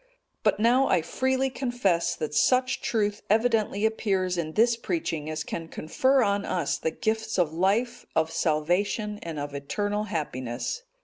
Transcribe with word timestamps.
But 0.41 0.59
now 0.59 0.87
I 0.87 1.03
freely 1.03 1.51
confess, 1.51 2.15
that 2.15 2.33
such 2.33 2.81
truth 2.81 3.21
evidently 3.29 3.85
appears 3.85 4.35
in 4.35 4.53
this 4.53 4.75
preaching 4.75 5.29
as 5.29 5.43
can 5.43 5.67
confer 5.67 6.23
on 6.23 6.43
us 6.43 6.79
the 6.79 6.89
gifts 6.89 7.37
of 7.37 7.53
life, 7.53 8.07
of 8.15 8.31
salvation, 8.31 9.19
and 9.21 9.37
of 9.37 9.53
eternal 9.53 10.05
happiness. 10.05 10.81